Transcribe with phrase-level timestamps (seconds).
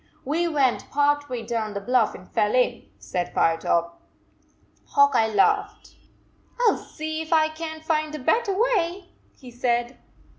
[0.25, 3.99] ".We went part way down the bluff and fell in," said Firetop.
[4.87, 5.93] Hawk Eye laughed."
[6.59, 9.99] I ll see if I can t find a better way," he said.